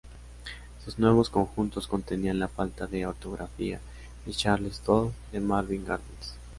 Sus 0.83 0.97
nuevos 0.97 1.29
conjuntos 1.29 1.85
contenían 1.85 2.39
la 2.39 2.47
falta 2.47 2.87
de 2.87 3.05
ortografía 3.05 3.79
de 4.25 4.31
Charles 4.33 4.79
Todd 4.79 5.11
"de 5.31 5.39
Marvin 5.39 5.85
Gardens". 5.85 6.37